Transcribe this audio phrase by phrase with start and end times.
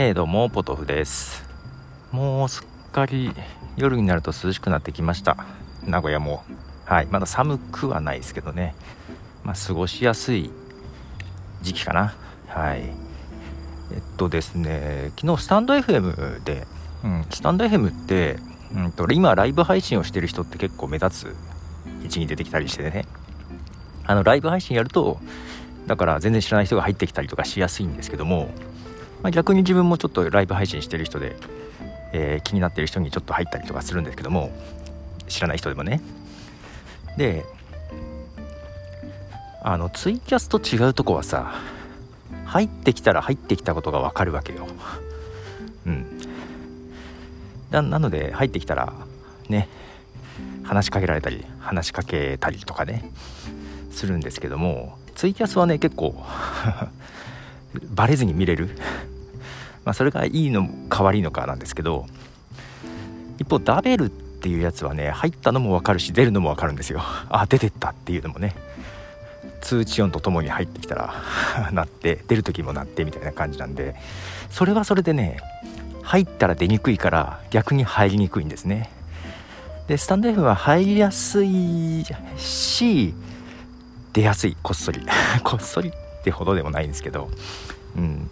[0.00, 1.44] えー、どうもポトフです。
[2.12, 3.32] もうすっかり
[3.76, 5.36] 夜になると涼しくなってきました。
[5.84, 6.44] 名古屋も。
[6.84, 7.06] はい。
[7.06, 8.76] まだ寒くはないですけどね。
[9.42, 10.52] まあ、過ごしやすい
[11.62, 12.14] 時期かな。
[12.46, 12.82] はい。
[13.92, 16.68] えっとですね昨日スタンド FM で、
[17.02, 18.38] うん、スタンド FM って、
[18.72, 21.36] うんと、今ライブ配信をしてる人って結構目立つ
[22.04, 23.04] 位置に出てきたりしてね。
[24.06, 25.18] あのライブ配信やると
[25.88, 28.48] だから全然知らない人が入ってきたりとかしやすいんですけども
[29.22, 31.36] まあ、逆に自分もちょっとライブ配信してる人で、
[32.12, 34.50] えー、気になってる人にちょっと入ったりとかするんですけども
[35.28, 36.00] 知らない人でもね。
[37.16, 37.44] で
[39.60, 41.52] あのツイキャスと違うとこはさ
[42.46, 44.66] 入ってきたら入ってきたことが分かるわけよ。
[45.86, 46.06] うん。
[47.70, 48.94] なので入ってきたら
[49.48, 49.68] ね
[50.62, 53.10] 話しかけられたり話しかけたりとかね
[53.90, 56.14] するんですけどもツイキャスはね結構
[57.94, 58.70] バレずに見れる？
[59.84, 62.06] まそれがいいのか悪いのかなんですけど
[63.38, 67.00] 一方ダベルっていうやつはね入ったのも分かるし出るのも分かるんですよ。
[67.30, 68.54] あ出てったっていうのもね。
[69.60, 71.14] 通知音とともに入ってきたら
[71.72, 73.96] 鳴って出る時も鳴ってみたいな感じなんで
[74.50, 75.38] それはそれでね
[76.04, 78.88] 入ったら出にくいから逆に入りにくいんですね。
[79.88, 82.04] でスタンド F は入りやすい
[82.36, 83.14] し
[84.12, 84.56] 出やすい。
[84.62, 85.00] こっそり。
[85.42, 85.92] こっそり
[86.28, 87.30] ってほどでもないんですけど。
[87.96, 88.30] うん。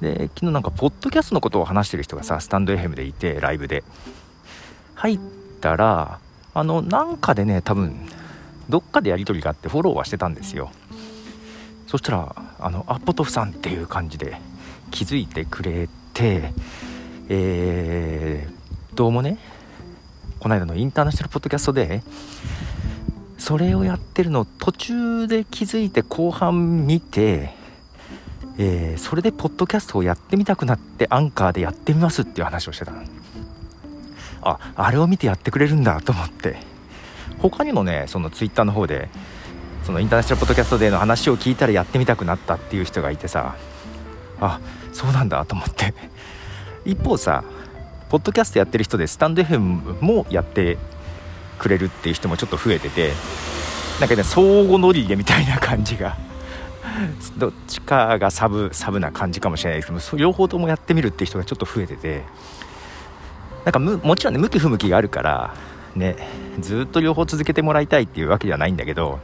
[0.00, 3.82] で昨日なんかポッドキャストのことを話してる人がさスタンド FM でいてライブで。
[4.94, 5.18] 入っ
[5.60, 6.20] たら
[6.54, 8.08] あのなんかでね多分
[8.68, 10.70] どっかでやり取りがあってフォローはしてたんですよ。
[11.88, 14.36] そしたらあのアッポトフさんっていう感じで
[14.90, 16.52] 気づいてくれて
[17.28, 19.38] えー、どうもね
[20.38, 22.02] この間のインターナショナルポッドキャストで
[23.42, 27.52] それをやってるの途中で気づいて後半見て、
[28.56, 32.92] えー、それでポッドキャストをやってみたくなってアンカーでやってみますっていう話をしてた
[34.42, 36.56] ああれを見てやってくれるんだと思って。
[37.40, 39.08] 他にもねそのツイッターの方で
[39.82, 43.56] そのインターナショナルポッドキャストデーの話を聞いたらやってみたくなったっていう人がいてさ。
[44.40, 44.60] あ
[44.92, 45.92] そうなんだと思って。
[46.84, 47.42] 一方さ
[48.08, 50.78] ポッドキャストやってる人でスタンド FM もやって
[51.62, 53.12] くれるっていう人もちょっと増えてて
[54.00, 56.16] なんかね相互乗り入れみたいな感じが
[57.38, 62.24] どっちかがサブサブな感じかもしれないですけど両方ともやってみるっていう人がちょっと増えてて
[63.64, 65.54] なんかもちろんね向き不向きがあるから
[65.94, 66.16] ね
[66.60, 69.20] ずっと両方続けてもらいたいっていうわけではないんだけど、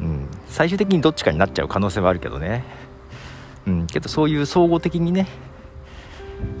[0.00, 2.64] うん、最終的にどっちかになっちゃう可能性はあるけどね、
[3.66, 5.28] うん、けどそういう総合的にね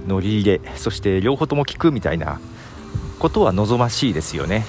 [0.06, 2.40] 乗り入れそして両方とも聞くみたいな
[3.18, 4.64] ことは望ましいですよね。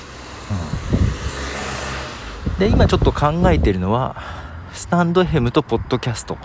[2.60, 4.16] で今ちょっと考えてるのは
[4.74, 6.38] スタンド FM とポッドキャスト。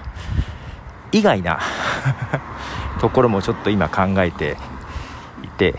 [1.12, 1.58] 以外な
[3.00, 4.56] ところもちょっと今考えて
[5.42, 5.74] いて、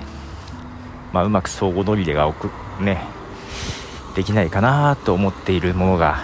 [1.13, 2.49] まあ、うまく相互乗り入れがく
[2.79, 3.03] ね
[4.15, 6.19] できないかなと思っているものが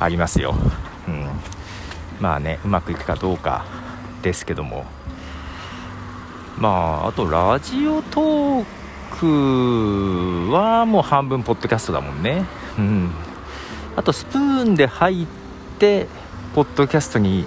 [0.00, 0.54] ありますよ、
[1.06, 1.28] うん、
[2.20, 3.64] まあねうまくいくかどうか
[4.22, 4.84] ですけども。
[6.58, 6.68] ま
[7.04, 8.81] ああとラジオトーク
[9.16, 12.44] はもう半分ポッドキャストだもんね。
[12.78, 13.10] うん。
[13.96, 15.26] あとスプーンで入っ
[15.78, 16.06] て
[16.54, 17.46] ポッドキャストに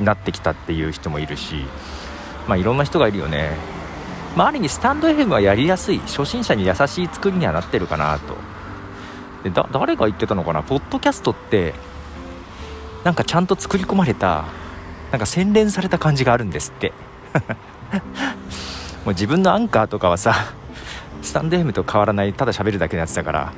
[0.00, 1.64] なってきたっていう人もいるし
[2.48, 3.56] まあいろんな人がいるよね。
[4.36, 8.36] まあ、ある意味スタンド FM はやりやすい初心者に優しい作りにはなってるかなと。
[9.44, 10.62] でだ誰が言ってたのかな？
[10.62, 11.74] ポッドキャストって
[13.04, 14.44] なんかちゃんと作り込まれた
[15.10, 16.92] なんか洗練された感じがあるんですって。
[19.04, 20.34] もう自分のアンカーとかはさ
[21.22, 23.52] スタンド FM と変わらないただ喋るだけのやつだから。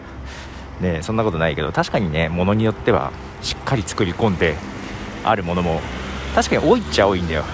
[0.81, 3.11] ねそんなことないけど確かにねものによっては
[3.43, 4.55] しっかり作り込んで
[5.25, 5.81] あるものも
[6.37, 7.45] 確かに多いっちゃ多いんだよ。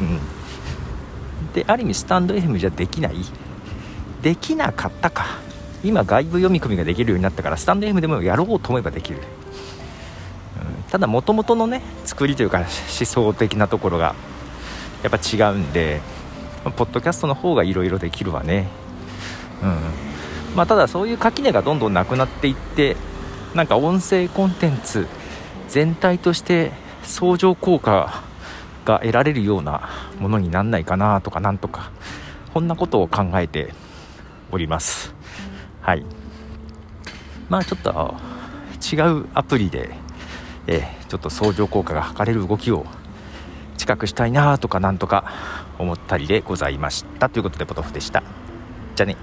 [0.00, 0.18] うん。
[1.52, 3.16] である意味スタンド FM じゃできない？
[4.22, 5.26] できなかったか。
[5.84, 12.66] 今外部読み込みができるようになったからスタンド FM でもやろうと思えばできる、うん、ただもともとのね作りというか思
[13.04, 14.14] 想的なところが
[15.02, 16.00] やっぱ違うんで
[16.76, 18.68] ポッドキャストの方がいろいろできるわね。
[20.54, 22.96] まあ、ただそういう垣根がどんどんなくなっていって
[23.54, 25.06] なんか音声コンテンツ
[25.68, 26.72] 全体として
[27.02, 28.22] 相乗効果
[28.84, 29.88] が得られるような
[30.18, 31.90] ものになんないかなとかなんとか
[32.52, 33.72] こんなことを考えて
[34.50, 35.14] おります。
[35.80, 36.04] はい。
[37.48, 38.14] まあちょっと
[38.92, 39.94] 違うアプリで、
[40.66, 42.84] え、ちょっと相乗効果が測れる動きを
[43.78, 45.24] 近くしたいなとかなんとか
[45.78, 47.28] 思ったりでございました。
[47.28, 48.41] ということでポトフでした。
[48.94, 49.16] じゃあね。